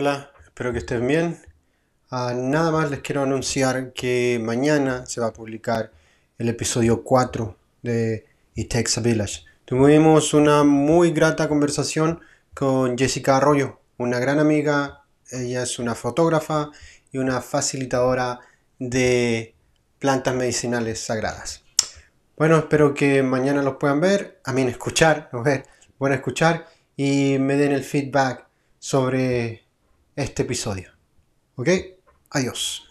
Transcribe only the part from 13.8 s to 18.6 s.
una gran amiga. Ella es una fotógrafa y una facilitadora